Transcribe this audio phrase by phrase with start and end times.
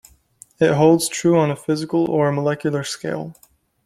[0.59, 3.35] It holds true on a physical or molecular scale.